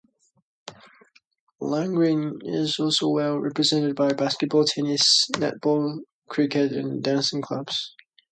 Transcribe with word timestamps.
Langwarrin 1.61 2.39
is 2.43 2.79
also 2.79 3.07
well 3.09 3.37
represented 3.37 3.95
by 3.95 4.13
basketball, 4.13 4.63
tennis, 4.65 5.27
netball, 5.35 5.99
cricket 6.27 6.71
and 6.71 7.03
dancing 7.03 7.39
clubs. 7.43 7.93